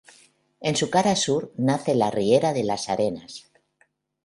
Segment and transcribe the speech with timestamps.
[0.69, 3.51] En su cara sur nace la riera de las Arenas.